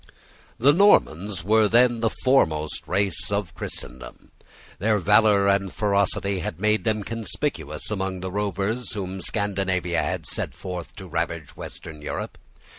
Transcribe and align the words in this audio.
The 0.57 0.73
Normans 0.73 1.43
were 1.43 1.67
then 1.67 1.99
the 1.99 2.09
foremost 2.09 2.87
race 2.87 3.31
of 3.31 3.53
Christendom. 3.53 4.31
Their 4.79 4.97
valour 4.97 5.47
and 5.47 5.71
ferocity 5.71 6.39
had 6.39 6.59
made 6.59 6.85
them 6.85 7.03
conspicuous 7.03 7.91
among 7.91 8.21
the 8.21 8.31
rovers 8.31 8.93
whom 8.93 9.21
Scandinavia 9.21 10.01
had 10.01 10.25
sent 10.25 10.57
forth 10.57 10.95
to 10.95 11.07
ravage 11.07 11.55
Western 11.55 12.01
Europe. 12.01 12.39